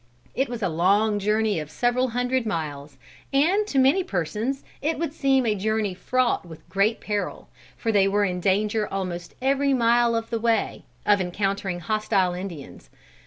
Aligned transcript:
It 0.33 0.49
was 0.49 0.63
a 0.63 0.67
long 0.67 1.19
journey 1.19 1.59
of 1.59 1.69
several 1.69 2.07
hundred 2.07 2.43
miles, 2.43 2.97
and 3.31 3.67
to 3.67 3.77
many 3.77 4.03
persons 4.03 4.63
it 4.81 4.97
would 4.97 5.13
seem 5.13 5.45
a 5.45 5.53
journey 5.53 5.93
fraught 5.93 6.43
with 6.43 6.67
great 6.69 6.99
peril, 6.99 7.49
for 7.77 7.91
they 7.91 8.07
were 8.07 8.25
in 8.25 8.39
danger 8.39 8.87
almost 8.91 9.35
every 9.43 9.75
mile 9.75 10.15
of 10.15 10.31
the 10.31 10.39
way, 10.39 10.85
of 11.05 11.21
encountering 11.21 11.81
hostile 11.81 12.33
Indians. 12.33 12.89